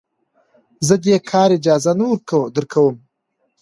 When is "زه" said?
0.87-0.95